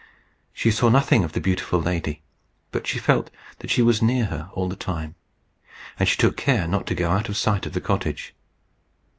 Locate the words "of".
1.23-1.33, 7.29-7.37, 7.67-7.73